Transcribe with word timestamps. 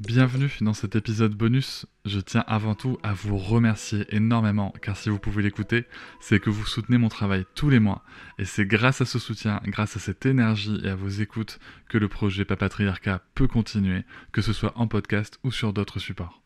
Bienvenue 0.00 0.50
dans 0.62 0.72
cet 0.72 0.96
épisode 0.96 1.34
bonus. 1.34 1.84
Je 2.06 2.20
tiens 2.20 2.42
avant 2.46 2.74
tout 2.74 2.96
à 3.02 3.12
vous 3.12 3.36
remercier 3.36 4.06
énormément 4.08 4.72
car 4.80 4.96
si 4.96 5.10
vous 5.10 5.18
pouvez 5.18 5.42
l'écouter, 5.42 5.84
c'est 6.22 6.40
que 6.40 6.48
vous 6.48 6.64
soutenez 6.64 6.96
mon 6.96 7.10
travail 7.10 7.44
tous 7.54 7.68
les 7.68 7.80
mois 7.80 8.02
et 8.38 8.46
c'est 8.46 8.64
grâce 8.64 9.02
à 9.02 9.04
ce 9.04 9.18
soutien, 9.18 9.60
grâce 9.66 9.98
à 9.98 10.00
cette 10.00 10.24
énergie 10.24 10.80
et 10.82 10.88
à 10.88 10.94
vos 10.94 11.10
écoutes 11.10 11.58
que 11.90 11.98
le 11.98 12.08
projet 12.08 12.46
Papatriarcat 12.46 13.20
peut 13.34 13.46
continuer, 13.46 14.04
que 14.32 14.40
ce 14.40 14.54
soit 14.54 14.72
en 14.74 14.88
podcast 14.88 15.38
ou 15.44 15.52
sur 15.52 15.74
d'autres 15.74 15.98
supports. 15.98 16.42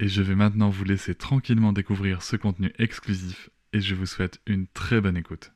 Et 0.00 0.08
je 0.08 0.20
vais 0.20 0.34
maintenant 0.34 0.68
vous 0.68 0.82
laisser 0.82 1.14
tranquillement 1.14 1.72
découvrir 1.72 2.24
ce 2.24 2.34
contenu 2.34 2.72
exclusif 2.80 3.48
et 3.72 3.80
je 3.80 3.94
vous 3.94 4.06
souhaite 4.06 4.40
une 4.44 4.66
très 4.66 5.00
bonne 5.00 5.16
écoute. 5.16 5.52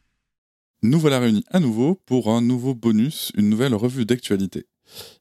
Nous 0.85 1.01
voilà 1.01 1.19
réunis 1.19 1.45
à 1.51 1.59
nouveau 1.59 2.01
pour 2.07 2.31
un 2.31 2.41
nouveau 2.41 2.77
bonus, 2.77 3.33
une 3.37 3.49
nouvelle 3.49 3.75
revue 3.75 4.07
d'actualité 4.07 4.67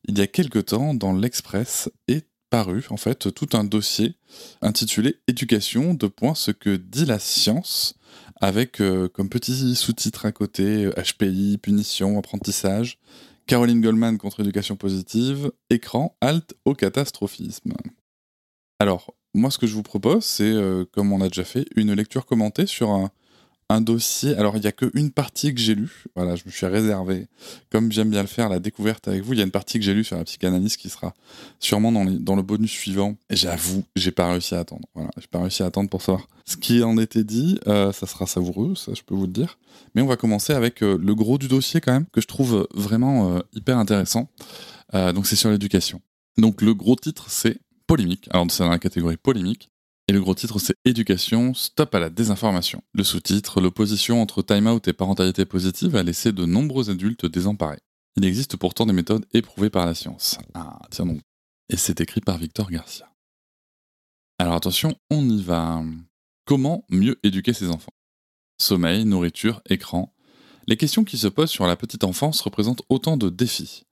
il 0.05 0.17
y 0.17 0.21
a 0.21 0.27
quelque 0.27 0.59
temps, 0.59 0.93
dans 0.93 1.13
l'Express, 1.13 1.89
est 2.07 2.27
paru 2.49 2.85
en 2.89 2.97
fait 2.97 3.33
tout 3.33 3.49
un 3.53 3.63
dossier 3.63 4.15
intitulé 4.61 5.15
Éducation, 5.27 5.93
de 5.93 6.07
points 6.07 6.35
ce 6.35 6.51
que 6.51 6.75
dit 6.75 7.05
la 7.05 7.17
science, 7.17 7.95
avec 8.41 8.81
euh, 8.81 9.07
comme 9.07 9.29
petit 9.29 9.75
sous-titre 9.75 10.25
à 10.25 10.31
côté 10.31 10.89
HPI, 10.89 11.57
punition, 11.57 12.19
apprentissage, 12.19 12.99
Caroline 13.47 13.81
Goldman 13.81 14.17
contre 14.17 14.41
éducation 14.41 14.75
positive, 14.75 15.51
écran, 15.69 16.15
halte 16.21 16.53
au 16.65 16.73
catastrophisme. 16.73 17.73
Alors, 18.79 19.15
moi 19.33 19.51
ce 19.51 19.57
que 19.57 19.67
je 19.67 19.73
vous 19.73 19.83
propose, 19.83 20.25
c'est, 20.25 20.43
euh, 20.43 20.85
comme 20.91 21.13
on 21.13 21.21
a 21.21 21.27
déjà 21.27 21.43
fait, 21.43 21.65
une 21.75 21.93
lecture 21.93 22.25
commentée 22.25 22.65
sur 22.65 22.89
un, 22.89 23.11
un 23.71 23.81
dossier. 23.81 24.35
Alors, 24.35 24.55
il 24.57 24.61
n'y 24.61 24.67
a 24.67 24.71
qu'une 24.71 25.11
partie 25.11 25.53
que 25.53 25.59
j'ai 25.59 25.75
lue. 25.75 26.03
Voilà, 26.15 26.35
je 26.35 26.43
me 26.45 26.51
suis 26.51 26.65
réservé, 26.65 27.27
comme 27.69 27.91
j'aime 27.91 28.09
bien 28.09 28.21
le 28.21 28.27
faire, 28.27 28.49
la 28.49 28.59
découverte 28.59 29.07
avec 29.07 29.23
vous. 29.23 29.33
Il 29.33 29.39
y 29.39 29.41
a 29.41 29.45
une 29.45 29.51
partie 29.51 29.79
que 29.79 29.85
j'ai 29.85 29.93
lue 29.93 30.03
sur 30.03 30.17
la 30.17 30.23
psychanalyse 30.23 30.77
qui 30.77 30.89
sera 30.89 31.13
sûrement 31.59 31.91
dans, 31.91 32.05
dans 32.05 32.35
le 32.35 32.41
bonus 32.41 32.71
suivant. 32.71 33.15
Et 33.29 33.35
j'avoue, 33.35 33.83
j'ai 33.95 34.11
pas 34.11 34.31
réussi 34.31 34.55
à 34.55 34.59
attendre. 34.59 34.87
Voilà, 34.95 35.09
j'ai 35.17 35.27
pas 35.27 35.39
réussi 35.41 35.63
à 35.63 35.67
attendre 35.67 35.89
pour 35.89 36.01
savoir 36.01 36.27
ce 36.45 36.57
qui 36.57 36.83
en 36.83 36.97
était 36.97 37.23
dit. 37.23 37.59
Euh, 37.67 37.91
ça 37.91 38.07
sera 38.07 38.27
savoureux, 38.27 38.75
ça, 38.75 38.93
je 38.93 39.01
peux 39.01 39.15
vous 39.15 39.25
le 39.25 39.31
dire. 39.31 39.57
Mais 39.95 40.01
on 40.01 40.07
va 40.07 40.17
commencer 40.17 40.53
avec 40.53 40.83
euh, 40.83 40.97
le 41.01 41.15
gros 41.15 41.37
du 41.37 41.47
dossier 41.47 41.81
quand 41.81 41.93
même, 41.93 42.05
que 42.11 42.21
je 42.21 42.27
trouve 42.27 42.67
vraiment 42.73 43.35
euh, 43.35 43.39
hyper 43.53 43.77
intéressant. 43.77 44.29
donc, 44.93 45.25
c'est 45.27 45.35
sur 45.35 45.49
l'éducation. 45.49 46.01
Donc, 46.37 46.61
le 46.61 46.73
gros 46.73 46.95
titre, 46.95 47.29
c'est 47.29 47.59
polémique. 47.87 48.27
Alors, 48.31 48.47
c'est 48.49 48.63
dans 48.63 48.69
la 48.69 48.79
catégorie 48.79 49.17
polémique. 49.17 49.69
Et 50.07 50.13
le 50.13 50.21
gros 50.21 50.35
titre, 50.35 50.59
c'est 50.59 50.75
Éducation, 50.83 51.53
stop 51.53 51.95
à 51.95 51.99
la 51.99 52.09
désinformation. 52.09 52.83
Le 52.93 53.03
sous-titre, 53.03 53.61
l'opposition 53.61 54.21
entre 54.21 54.41
time-out 54.41 54.87
et 54.87 54.93
parentalité 54.93 55.45
positive 55.45 55.95
a 55.95 56.03
laissé 56.03 56.31
de 56.31 56.45
nombreux 56.45 56.89
adultes 56.89 57.25
désemparés. 57.25 57.79
Il 58.17 58.25
existe 58.25 58.57
pourtant 58.57 58.85
des 58.85 58.93
méthodes 58.93 59.25
éprouvées 59.33 59.69
par 59.69 59.85
la 59.85 59.95
science. 59.95 60.37
Ah, 60.53 60.79
tiens 60.89 61.05
donc. 61.05 61.21
Et 61.69 61.77
c'est 61.77 62.01
écrit 62.01 62.19
par 62.19 62.37
Victor 62.37 62.69
Garcia. 62.69 63.11
Alors 64.37 64.55
attention, 64.55 64.95
on 65.09 65.29
y 65.29 65.41
va. 65.41 65.81
Comment 66.45 66.83
mieux 66.89 67.19
éduquer 67.23 67.53
ses 67.53 67.69
enfants? 67.69 67.93
Sommeil, 68.59 69.05
nourriture, 69.05 69.61
écran. 69.69 70.13
Les 70.67 70.77
questions 70.77 71.03
qui 71.03 71.17
se 71.17 71.27
posent 71.27 71.51
sur 71.51 71.67
la 71.67 71.75
petite 71.75 72.03
enfance 72.03 72.41
représentent 72.41 72.83
autant 72.89 73.17
de 73.17 73.29
défis. 73.29 73.83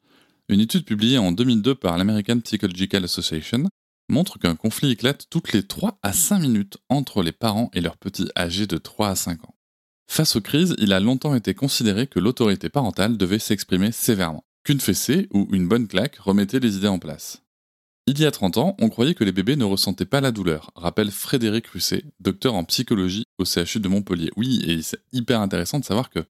Une 0.49 0.59
étude 0.59 0.85
publiée 0.85 1.17
en 1.17 1.31
2002 1.31 1.75
par 1.75 1.97
l'American 1.97 2.39
Psychological 2.39 3.03
Association 3.03 3.65
montre 4.09 4.39
qu'un 4.39 4.55
conflit 4.55 4.91
éclate 4.91 5.27
toutes 5.29 5.53
les 5.53 5.63
3 5.63 5.99
à 6.03 6.13
5 6.13 6.39
minutes 6.39 6.77
entre 6.89 7.23
les 7.23 7.31
parents 7.31 7.69
et 7.73 7.81
leurs 7.81 7.97
petits 7.97 8.29
âgés 8.37 8.67
de 8.67 8.77
3 8.77 9.09
à 9.09 9.15
5 9.15 9.45
ans. 9.45 9.55
Face 10.07 10.35
aux 10.35 10.41
crises, 10.41 10.75
il 10.79 10.91
a 10.91 10.99
longtemps 10.99 11.35
été 11.35 11.53
considéré 11.53 12.07
que 12.07 12.19
l'autorité 12.19 12.69
parentale 12.69 13.15
devait 13.17 13.39
s'exprimer 13.39 13.91
sévèrement, 13.91 14.43
qu'une 14.63 14.79
fessée 14.79 15.27
ou 15.31 15.47
une 15.51 15.67
bonne 15.67 15.87
claque 15.87 16.17
remettait 16.17 16.59
les 16.59 16.77
idées 16.77 16.87
en 16.87 16.99
place. 16.99 17.43
Il 18.07 18.19
y 18.19 18.25
a 18.25 18.31
30 18.31 18.57
ans, 18.57 18.75
on 18.79 18.89
croyait 18.89 19.13
que 19.13 19.23
les 19.23 19.31
bébés 19.31 19.55
ne 19.55 19.65
ressentaient 19.65 20.05
pas 20.05 20.19
la 20.19 20.31
douleur, 20.31 20.71
rappelle 20.75 21.11
Frédéric 21.11 21.67
Russet, 21.67 22.03
docteur 22.19 22.55
en 22.55 22.63
psychologie 22.63 23.25
au 23.37 23.45
CHU 23.45 23.79
de 23.79 23.87
Montpellier. 23.87 24.31
Oui, 24.35 24.63
et 24.65 24.81
c'est 24.81 24.99
hyper 25.11 25.41
intéressant 25.41 25.77
de 25.77 25.85
savoir 25.85 26.09
que 26.09 26.25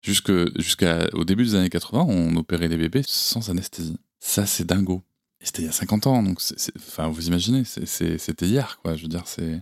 jusqu'au 0.00 1.24
début 1.24 1.44
des 1.44 1.54
années 1.54 1.68
80, 1.68 2.06
on 2.08 2.34
opérait 2.36 2.68
les 2.68 2.78
bébés 2.78 3.02
sans 3.06 3.50
anesthésie. 3.50 3.98
Ça, 4.20 4.46
c'est 4.46 4.64
dingo 4.64 5.02
c'était 5.40 5.62
il 5.62 5.66
y 5.66 5.68
a 5.68 5.72
50 5.72 6.06
ans, 6.06 6.22
donc 6.22 6.40
enfin, 6.76 7.08
vous 7.08 7.28
imaginez, 7.28 7.64
c'était 7.64 8.46
hier, 8.46 8.78
quoi. 8.82 8.96
Je 8.96 9.02
veux 9.02 9.08
dire, 9.08 9.22
c'est. 9.26 9.60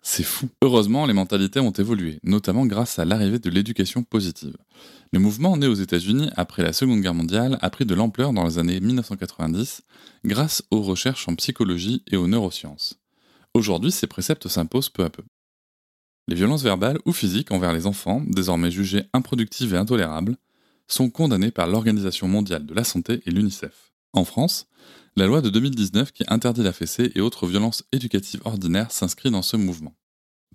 C'est 0.00 0.22
fou. 0.22 0.48
Heureusement, 0.62 1.06
les 1.06 1.12
mentalités 1.12 1.60
ont 1.60 1.72
évolué, 1.72 2.20
notamment 2.22 2.64
grâce 2.64 2.98
à 2.98 3.04
l'arrivée 3.04 3.40
de 3.40 3.50
l'éducation 3.50 4.04
positive. 4.04 4.56
Le 5.12 5.18
mouvement 5.18 5.56
né 5.56 5.66
aux 5.66 5.74
États-Unis 5.74 6.30
après 6.36 6.62
la 6.62 6.72
Seconde 6.72 7.00
Guerre 7.00 7.14
mondiale 7.14 7.58
a 7.60 7.68
pris 7.68 7.84
de 7.84 7.94
l'ampleur 7.94 8.32
dans 8.32 8.44
les 8.44 8.58
années 8.58 8.80
1990 8.80 9.82
grâce 10.24 10.62
aux 10.70 10.82
recherches 10.82 11.28
en 11.28 11.34
psychologie 11.34 12.04
et 12.10 12.16
aux 12.16 12.28
neurosciences. 12.28 12.98
Aujourd'hui, 13.54 13.90
ces 13.90 14.06
préceptes 14.06 14.48
s'imposent 14.48 14.88
peu 14.88 15.04
à 15.04 15.10
peu. 15.10 15.24
Les 16.28 16.36
violences 16.36 16.62
verbales 16.62 17.00
ou 17.04 17.12
physiques 17.12 17.50
envers 17.50 17.72
les 17.72 17.86
enfants, 17.86 18.22
désormais 18.26 18.70
jugées 18.70 19.04
improductives 19.12 19.74
et 19.74 19.78
intolérables, 19.78 20.36
sont 20.86 21.10
condamnées 21.10 21.50
par 21.50 21.66
l'Organisation 21.66 22.28
mondiale 22.28 22.66
de 22.66 22.74
la 22.74 22.84
santé 22.84 23.20
et 23.26 23.30
l'UNICEF. 23.30 23.87
En 24.12 24.24
France, 24.24 24.66
la 25.16 25.26
loi 25.26 25.42
de 25.42 25.50
2019 25.50 26.12
qui 26.12 26.24
interdit 26.28 26.62
la 26.62 26.72
fessée 26.72 27.12
et 27.14 27.20
autres 27.20 27.46
violences 27.46 27.84
éducatives 27.92 28.40
ordinaires 28.44 28.90
s'inscrit 28.90 29.30
dans 29.30 29.42
ce 29.42 29.56
mouvement. 29.56 29.94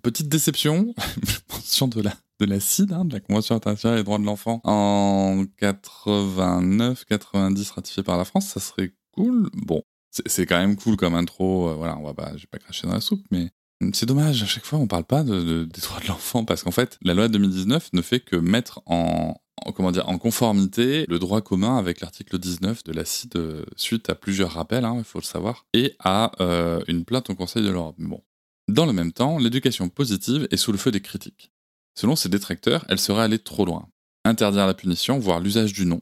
Petite 0.02 0.28
déception, 0.28 0.94
mention 1.52 1.88
de 1.88 2.00
la, 2.00 2.14
de 2.40 2.46
la 2.46 2.60
CID, 2.60 2.92
hein, 2.92 3.04
de 3.04 3.14
la 3.14 3.20
Convention 3.20 3.54
internationale 3.54 3.98
des 3.98 4.04
droits 4.04 4.18
de 4.18 4.24
l'enfant, 4.24 4.60
en 4.64 5.44
89-90 5.60 7.72
ratifiée 7.72 8.02
par 8.02 8.18
la 8.18 8.24
France, 8.24 8.46
ça 8.46 8.60
serait 8.60 8.92
cool. 9.12 9.48
Bon, 9.54 9.82
c'est 10.26 10.46
quand 10.46 10.58
même 10.58 10.76
cool 10.76 10.96
comme 10.96 11.14
intro, 11.14 11.68
euh, 11.68 11.74
voilà, 11.74 11.96
on 11.96 12.02
va 12.02 12.14
pas, 12.14 12.32
je 12.36 12.42
vais 12.42 12.48
pas 12.50 12.58
cracher 12.58 12.86
dans 12.86 12.94
la 12.94 13.00
soupe, 13.00 13.24
mais 13.30 13.50
c'est 13.92 14.06
dommage, 14.06 14.42
à 14.42 14.46
chaque 14.46 14.64
fois 14.64 14.78
on 14.78 14.86
parle 14.86 15.04
pas 15.04 15.24
de, 15.24 15.64
des 15.64 15.80
droits 15.80 16.00
de 16.00 16.08
l'enfant, 16.08 16.44
parce 16.44 16.62
qu'en 16.62 16.70
fait, 16.70 16.98
la 17.02 17.14
loi 17.14 17.28
de 17.28 17.32
2019 17.34 17.90
ne 17.92 18.02
fait 18.02 18.20
que 18.20 18.36
mettre 18.36 18.82
en, 18.86 19.36
en, 19.62 19.72
comment 19.72 19.92
dire, 19.92 20.08
en 20.08 20.18
conformité 20.18 21.04
le 21.08 21.18
droit 21.18 21.40
commun 21.40 21.78
avec 21.78 22.00
l'article 22.00 22.38
19 22.38 22.84
de 22.84 22.92
la 22.92 23.04
CID 23.04 23.36
euh, 23.36 23.64
suite 23.76 24.10
à 24.10 24.14
plusieurs 24.14 24.52
rappels, 24.52 24.84
hein, 24.84 24.96
il 24.98 25.04
faut 25.04 25.20
le 25.20 25.24
savoir, 25.24 25.66
et 25.72 25.94
à 26.00 26.32
euh, 26.40 26.82
une 26.88 27.04
plainte 27.04 27.30
au 27.30 27.34
Conseil 27.34 27.62
de 27.62 27.70
l'Europe. 27.70 27.96
Bon. 27.98 28.22
Dans 28.68 28.86
le 28.86 28.92
même 28.92 29.12
temps, 29.12 29.38
l'éducation 29.38 29.88
positive 29.88 30.48
est 30.50 30.56
sous 30.56 30.72
le 30.72 30.78
feu 30.78 30.90
des 30.90 31.00
critiques. 31.00 31.52
Selon 31.94 32.16
ses 32.16 32.28
détracteurs, 32.28 32.84
elle 32.88 32.98
serait 32.98 33.22
allée 33.22 33.38
trop 33.38 33.64
loin. 33.64 33.88
Interdire 34.24 34.66
la 34.66 34.74
punition, 34.74 35.18
voire 35.18 35.40
l'usage 35.40 35.72
du 35.72 35.86
nom, 35.86 36.00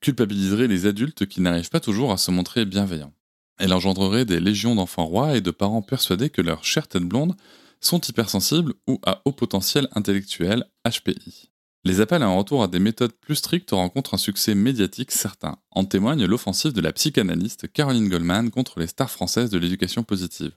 culpabiliserait 0.00 0.68
les 0.68 0.86
adultes 0.86 1.26
qui 1.26 1.40
n'arrivent 1.40 1.70
pas 1.70 1.80
toujours 1.80 2.12
à 2.12 2.16
se 2.16 2.30
montrer 2.30 2.64
bienveillants. 2.64 3.12
Elle 3.58 3.74
engendrerait 3.74 4.24
des 4.24 4.40
légions 4.40 4.74
d'enfants 4.74 5.06
rois 5.06 5.36
et 5.36 5.40
de 5.40 5.50
parents 5.50 5.82
persuadés 5.82 6.30
que 6.30 6.42
leurs 6.42 6.64
chères 6.64 6.88
têtes 6.88 7.02
blondes 7.02 7.36
sont 7.80 8.00
hypersensibles 8.00 8.74
ou 8.86 9.00
à 9.04 9.22
haut 9.24 9.32
potentiel 9.32 9.88
intellectuel 9.92 10.64
HPI. 10.88 11.51
Les 11.84 12.00
appels 12.00 12.22
à 12.22 12.26
un 12.26 12.36
retour 12.36 12.62
à 12.62 12.68
des 12.68 12.78
méthodes 12.78 13.12
plus 13.12 13.34
strictes 13.34 13.72
rencontrent 13.72 14.14
un 14.14 14.18
succès 14.18 14.54
médiatique 14.54 15.10
certain. 15.10 15.58
En 15.72 15.84
témoigne 15.84 16.24
l'offensive 16.26 16.72
de 16.72 16.80
la 16.80 16.92
psychanalyste 16.92 17.72
Caroline 17.72 18.08
Goldman 18.08 18.52
contre 18.52 18.78
les 18.78 18.86
stars 18.86 19.10
françaises 19.10 19.50
de 19.50 19.58
l'éducation 19.58 20.04
positive, 20.04 20.52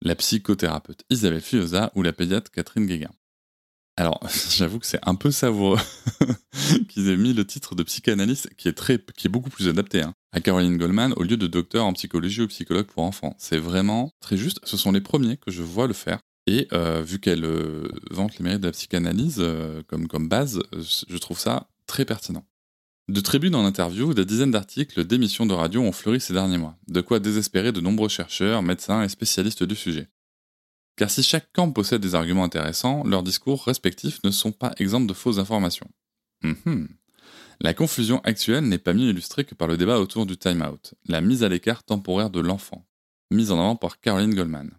la 0.00 0.14
psychothérapeute 0.14 1.04
Isabelle 1.10 1.42
Fioza 1.42 1.92
ou 1.94 2.02
la 2.02 2.14
pédiatre 2.14 2.50
Catherine 2.50 2.86
Guéguin. 2.86 3.12
Alors, 3.98 4.18
j'avoue 4.56 4.78
que 4.78 4.86
c'est 4.86 5.06
un 5.06 5.16
peu 5.16 5.30
savoureux 5.30 5.78
qu'ils 6.88 7.10
aient 7.10 7.16
mis 7.18 7.34
le 7.34 7.46
titre 7.46 7.74
de 7.74 7.82
psychanalyste, 7.82 8.48
qui 8.56 8.68
est, 8.68 8.72
très, 8.72 8.98
qui 8.98 9.26
est 9.26 9.30
beaucoup 9.30 9.50
plus 9.50 9.68
adapté, 9.68 10.00
hein, 10.00 10.14
à 10.32 10.40
Caroline 10.40 10.78
Goldman 10.78 11.12
au 11.16 11.24
lieu 11.24 11.36
de 11.36 11.46
docteur 11.46 11.84
en 11.84 11.92
psychologie 11.92 12.40
ou 12.40 12.48
psychologue 12.48 12.86
pour 12.86 13.02
enfants. 13.02 13.36
C'est 13.38 13.58
vraiment 13.58 14.10
très 14.20 14.38
juste. 14.38 14.60
Ce 14.64 14.78
sont 14.78 14.92
les 14.92 15.02
premiers 15.02 15.36
que 15.36 15.50
je 15.50 15.62
vois 15.62 15.86
le 15.86 15.92
faire. 15.92 16.20
Et 16.46 16.68
euh, 16.72 17.02
vu 17.02 17.20
qu'elle 17.20 17.44
euh, 17.44 17.88
vante 18.10 18.38
les 18.38 18.44
mérites 18.44 18.60
de 18.60 18.66
la 18.66 18.72
psychanalyse 18.72 19.38
euh, 19.38 19.82
comme, 19.86 20.28
base, 20.28 20.62
je 20.72 21.16
trouve 21.18 21.38
ça 21.38 21.68
très 21.86 22.04
pertinent. 22.04 22.44
De 23.08 23.20
tribunes 23.20 23.54
en 23.54 23.64
interview, 23.64 24.14
des 24.14 24.24
dizaines 24.24 24.50
d'articles, 24.50 25.04
d'émissions 25.04 25.46
de 25.46 25.54
radio 25.54 25.82
ont 25.82 25.92
fleuri 25.92 26.20
ces 26.20 26.32
derniers 26.32 26.58
mois, 26.58 26.76
de 26.88 27.00
quoi 27.00 27.18
désespérer 27.18 27.72
de 27.72 27.80
nombreux 27.80 28.08
chercheurs, 28.08 28.62
médecins 28.62 29.02
et 29.02 29.08
spécialistes 29.08 29.62
du 29.62 29.74
sujet. 29.74 30.08
Car 30.96 31.10
si 31.10 31.22
chaque 31.22 31.52
camp 31.52 31.70
possède 31.70 32.00
des 32.00 32.14
arguments 32.14 32.44
intéressants, 32.44 33.04
leurs 33.04 33.22
discours 33.22 33.64
respectifs 33.64 34.20
ne 34.24 34.30
sont 34.30 34.52
pas 34.52 34.72
exempts 34.78 35.00
de 35.00 35.12
fausses 35.12 35.38
informations. 35.38 35.90
Mhm. 36.42 36.88
La 37.60 37.74
confusion 37.74 38.20
actuelle 38.24 38.64
n'est 38.64 38.78
pas 38.78 38.94
mieux 38.94 39.10
illustrée 39.10 39.44
que 39.44 39.54
par 39.54 39.68
le 39.68 39.76
débat 39.76 39.98
autour 39.98 40.26
du 40.26 40.36
time-out, 40.36 40.94
la 41.06 41.20
mise 41.20 41.42
à 41.42 41.48
l'écart 41.48 41.84
temporaire 41.84 42.30
de 42.30 42.40
l'enfant, 42.40 42.86
mise 43.30 43.50
en 43.50 43.58
avant 43.58 43.76
par 43.76 44.00
Caroline 44.00 44.34
Goldman. 44.34 44.70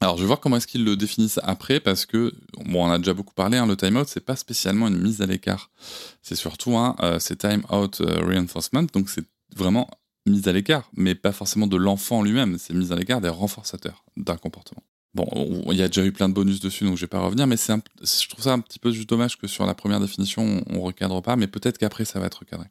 Alors 0.00 0.16
je 0.16 0.22
vais 0.22 0.28
voir 0.28 0.38
comment 0.38 0.56
est-ce 0.56 0.68
qu'ils 0.68 0.84
le 0.84 0.96
définissent 0.96 1.40
après, 1.42 1.80
parce 1.80 2.06
que, 2.06 2.32
bon, 2.66 2.86
on 2.86 2.90
a 2.90 2.98
déjà 2.98 3.14
beaucoup 3.14 3.34
parlé, 3.34 3.58
hein, 3.58 3.66
le 3.66 3.76
time-out, 3.76 4.06
c'est 4.06 4.24
pas 4.24 4.36
spécialement 4.36 4.86
une 4.86 4.98
mise 4.98 5.22
à 5.22 5.26
l'écart. 5.26 5.70
C'est 6.22 6.36
surtout 6.36 6.76
euh, 6.76 7.18
c'est 7.18 7.36
time-out 7.36 8.00
euh, 8.00 8.24
reinforcement, 8.24 8.84
donc 8.92 9.08
c'est 9.08 9.24
vraiment 9.56 9.90
mise 10.26 10.46
à 10.46 10.52
l'écart, 10.52 10.88
mais 10.96 11.16
pas 11.16 11.32
forcément 11.32 11.66
de 11.66 11.76
l'enfant 11.76 12.22
lui-même, 12.22 12.58
c'est 12.58 12.74
mise 12.74 12.92
à 12.92 12.96
l'écart 12.96 13.20
des 13.20 13.28
renforçateurs 13.28 14.04
d'un 14.16 14.36
comportement. 14.36 14.84
Bon, 15.14 15.26
il 15.72 15.76
y 15.76 15.82
a 15.82 15.88
déjà 15.88 16.04
eu 16.04 16.12
plein 16.12 16.28
de 16.28 16.34
bonus 16.34 16.60
dessus, 16.60 16.84
donc 16.84 16.96
je 16.96 17.00
vais 17.00 17.08
pas 17.08 17.20
revenir, 17.20 17.48
mais 17.48 17.56
c'est 17.56 17.74
je 18.02 18.28
trouve 18.28 18.44
ça 18.44 18.52
un 18.52 18.60
petit 18.60 18.78
peu 18.78 18.92
juste 18.92 19.08
dommage 19.08 19.36
que 19.36 19.48
sur 19.48 19.66
la 19.66 19.74
première 19.74 19.98
définition, 19.98 20.62
on, 20.68 20.76
on 20.76 20.80
recadre 20.80 21.22
pas, 21.22 21.34
mais 21.34 21.48
peut-être 21.48 21.76
qu'après 21.78 22.04
ça 22.04 22.20
va 22.20 22.26
être 22.26 22.40
recadré. 22.40 22.68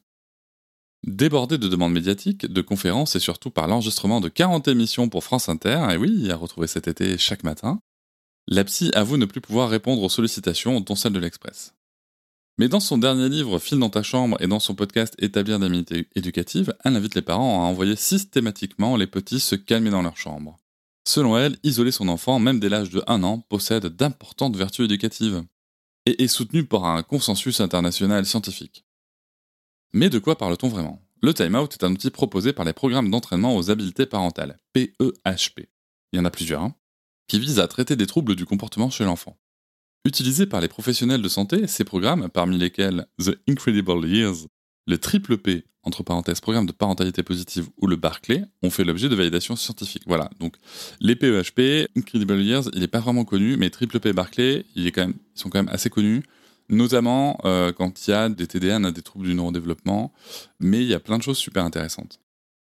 Débordé 1.06 1.58
de 1.58 1.68
demandes 1.68 1.92
médiatiques, 1.92 2.46
de 2.46 2.60
conférences 2.60 3.14
et 3.16 3.20
surtout 3.20 3.50
par 3.50 3.68
l'enregistrement 3.68 4.20
de 4.20 4.28
40 4.28 4.68
émissions 4.68 5.08
pour 5.08 5.24
France 5.24 5.48
Inter, 5.48 5.86
et 5.90 5.96
oui, 5.96 6.30
à 6.30 6.36
retrouver 6.36 6.66
cet 6.66 6.88
été 6.88 7.16
chaque 7.18 7.44
matin, 7.44 7.80
la 8.48 8.64
psy 8.64 8.90
avoue 8.94 9.16
ne 9.16 9.26
plus 9.26 9.40
pouvoir 9.40 9.68
répondre 9.68 10.02
aux 10.02 10.08
sollicitations, 10.08 10.80
dont 10.80 10.96
celle 10.96 11.12
de 11.12 11.18
l'Express. 11.18 11.74
Mais 12.58 12.68
dans 12.68 12.80
son 12.80 12.98
dernier 12.98 13.28
livre 13.28 13.60
File 13.60 13.78
dans 13.78 13.90
ta 13.90 14.02
chambre 14.02 14.36
et 14.40 14.48
dans 14.48 14.58
son 14.58 14.74
podcast 14.74 15.14
Établir 15.18 15.60
d'amitié 15.60 16.08
éducative, 16.16 16.74
elle 16.84 16.96
invite 16.96 17.14
les 17.14 17.22
parents 17.22 17.62
à 17.62 17.68
envoyer 17.68 17.94
systématiquement 17.94 18.96
les 18.96 19.06
petits 19.06 19.38
se 19.38 19.54
calmer 19.54 19.90
dans 19.90 20.02
leur 20.02 20.16
chambre. 20.16 20.58
Selon 21.06 21.38
elle, 21.38 21.56
isoler 21.62 21.92
son 21.92 22.08
enfant, 22.08 22.40
même 22.40 22.58
dès 22.58 22.68
l'âge 22.68 22.90
de 22.90 23.02
1 23.06 23.22
an, 23.22 23.38
possède 23.48 23.86
d'importantes 23.86 24.56
vertus 24.56 24.86
éducatives 24.86 25.44
et 26.06 26.24
est 26.24 26.28
soutenu 26.28 26.64
par 26.64 26.86
un 26.86 27.02
consensus 27.02 27.60
international 27.60 28.26
scientifique. 28.26 28.84
Mais 29.92 30.10
de 30.10 30.18
quoi 30.18 30.36
parle-t-on 30.36 30.68
vraiment? 30.68 31.02
Le 31.22 31.32
timeout 31.32 31.68
est 31.72 31.84
un 31.84 31.92
outil 31.92 32.10
proposé 32.10 32.52
par 32.52 32.64
les 32.64 32.72
programmes 32.72 33.10
d'entraînement 33.10 33.56
aux 33.56 33.70
habiletés 33.70 34.06
parentales, 34.06 34.58
PEHP. 34.72 35.68
Il 36.12 36.16
y 36.16 36.20
en 36.20 36.24
a 36.24 36.30
plusieurs, 36.30 36.62
hein, 36.62 36.74
qui 37.26 37.40
vise 37.40 37.58
à 37.58 37.68
traiter 37.68 37.96
des 37.96 38.06
troubles 38.06 38.36
du 38.36 38.44
comportement 38.44 38.90
chez 38.90 39.04
l'enfant. 39.04 39.38
Utilisés 40.04 40.46
par 40.46 40.60
les 40.60 40.68
professionnels 40.68 41.22
de 41.22 41.28
santé, 41.28 41.66
ces 41.66 41.84
programmes, 41.84 42.28
parmi 42.28 42.58
lesquels 42.58 43.06
The 43.18 43.38
Incredible 43.48 44.06
Years, 44.06 44.46
le 44.86 44.98
triple 44.98 45.38
P, 45.38 45.64
entre 45.82 46.02
parenthèses, 46.02 46.40
programme 46.40 46.66
de 46.66 46.72
parentalité 46.72 47.22
positive 47.22 47.68
ou 47.78 47.86
le 47.86 47.96
Barclay, 47.96 48.44
ont 48.62 48.70
fait 48.70 48.84
l'objet 48.84 49.08
de 49.08 49.14
validations 49.14 49.56
scientifiques. 49.56 50.04
Voilà, 50.06 50.30
donc 50.38 50.56
les 51.00 51.16
PEHP, 51.16 51.88
Incredible 51.96 52.40
Years, 52.42 52.68
il 52.74 52.80
n'est 52.80 52.88
pas 52.88 53.00
vraiment 53.00 53.24
connu, 53.24 53.56
mais 53.56 53.70
triple 53.70 54.00
P 54.00 54.12
Barclay, 54.12 54.64
ils 54.76 54.92
sont 55.34 55.50
quand 55.50 55.58
même 55.58 55.72
assez 55.72 55.90
connus 55.90 56.22
notamment 56.68 57.38
euh, 57.44 57.72
quand 57.72 58.06
il 58.06 58.10
y 58.10 58.14
a 58.14 58.28
des 58.28 58.46
TDA, 58.46 58.78
des 58.90 59.02
troubles 59.02 59.26
du 59.26 59.34
neurodéveloppement, 59.34 60.12
mais 60.60 60.78
il 60.78 60.88
y 60.88 60.94
a 60.94 61.00
plein 61.00 61.18
de 61.18 61.22
choses 61.22 61.38
super 61.38 61.64
intéressantes. 61.64 62.20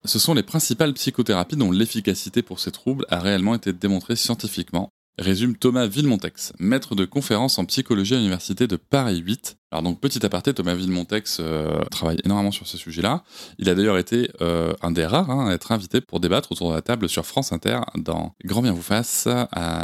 Ce 0.06 0.20
sont 0.20 0.34
les 0.34 0.44
principales 0.44 0.94
psychothérapies 0.94 1.58
dont 1.58 1.72
l'efficacité 1.72 2.42
pour 2.42 2.60
ces 2.60 2.72
troubles 2.72 3.06
a 3.10 3.20
réellement 3.20 3.56
été 3.56 3.74
démontrée 3.74 4.16
scientifiquement, 4.16 4.94
résume 5.18 5.58
Thomas 5.58 5.88
Villemontex, 5.88 6.54
maître 6.60 6.96
de 6.96 7.04
conférence 7.04 7.60
en 7.60 7.66
psychologie 7.66 8.14
à 8.14 8.18
l'université 8.18 8.68
de 8.68 8.78
Paris 8.78 9.18
8. 9.18 9.58
Alors 9.72 9.84
donc 9.84 10.00
petit 10.00 10.26
aparté, 10.26 10.54
Thomas 10.54 10.74
Villemontex 10.74 11.40
euh, 11.42 11.84
travaille 11.92 12.20
énormément 12.24 12.52
sur 12.52 12.66
ce 12.66 12.78
sujet-là. 12.78 13.24
Il 13.58 13.70
a 13.70 13.76
d'ailleurs 13.76 13.98
été 13.98 14.32
euh, 14.42 14.74
un 14.82 14.92
des 14.92 15.06
rares 15.06 15.30
hein, 15.30 15.50
à 15.50 15.54
être 15.54 15.74
invité 15.74 16.00
pour 16.00 16.22
débattre 16.22 16.54
autour 16.54 16.70
de 16.70 16.76
la 16.76 16.82
table 16.82 17.10
sur 17.10 17.26
France 17.26 17.52
Inter 17.52 17.82
dans 17.96 18.34
Grand 18.46 18.62
bien 18.62 18.72
vous 18.72 18.82
fasse, 18.82 19.28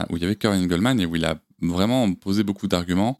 où 0.09 0.15
il 0.15 0.21
y 0.21 0.25
avait 0.25 0.37
Corinne 0.37 0.67
Goldman 0.67 1.01
et 1.01 1.05
où 1.05 1.17
il 1.17 1.25
a 1.25 1.35
vraiment 1.61 2.11
posé 2.13 2.43
beaucoup 2.43 2.67
d'arguments 2.67 3.19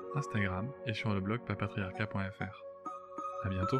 Instagram 0.15 0.71
et 0.85 0.93
sur 0.93 1.13
le 1.13 1.19
blog 1.19 1.39
papatriarca.fr. 1.45 2.63
A 3.43 3.49
bientôt 3.49 3.79